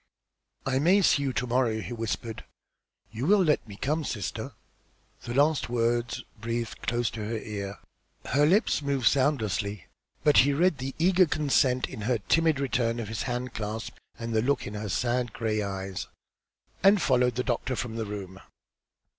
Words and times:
"I 0.65 0.79
may 0.79 1.03
see 1.03 1.21
you 1.21 1.33
to 1.33 1.45
morrow," 1.45 1.79
he 1.79 1.93
whispered. 1.93 2.43
"You 3.11 3.27
will 3.27 3.43
let 3.43 3.67
me 3.67 3.75
come, 3.75 4.03
sister?" 4.03 4.53
The 5.25 5.35
last 5.35 5.69
word 5.69 6.15
breathed 6.39 6.81
close 6.81 7.11
to 7.11 7.19
her 7.23 7.37
ear. 7.37 7.77
Her 8.25 8.47
lips 8.47 8.81
moved 8.81 9.05
soundlessly, 9.05 9.85
but 10.23 10.37
he 10.37 10.53
read 10.53 10.81
her 10.81 10.89
eager 10.97 11.27
consent 11.27 11.87
in 11.87 12.01
her 12.01 12.17
timid 12.17 12.59
return 12.59 12.99
of 12.99 13.09
his 13.09 13.21
hand 13.29 13.53
clasp 13.53 13.93
and 14.17 14.33
the 14.33 14.41
look 14.41 14.65
in 14.65 14.73
her 14.73 14.89
sad, 14.89 15.33
grey 15.33 15.61
eyes, 15.61 16.07
and 16.81 16.99
followed 16.99 17.35
the 17.35 17.43
doctor 17.43 17.75
from 17.75 17.95
the 17.95 18.05
room. 18.07 18.41